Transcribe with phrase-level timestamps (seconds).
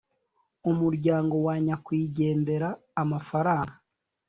[0.71, 2.69] umuryango wa nyakwigendera
[3.01, 3.73] amafaranga